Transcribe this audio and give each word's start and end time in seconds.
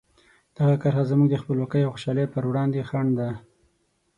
دغه 0.57 0.75
کرښه 0.81 1.03
زموږ 1.11 1.27
د 1.31 1.35
خپلواکۍ 1.41 1.81
او 1.83 1.91
خوشحالۍ 1.95 2.25
په 2.33 2.39
وړاندې 2.49 2.87
خنډ 2.89 3.11
ده. 3.19 3.29